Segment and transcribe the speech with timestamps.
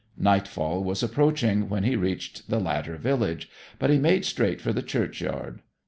[0.17, 4.81] Nightfall was approaching when he reached the latter village; but he made straight for the
[4.81, 5.61] churchyard.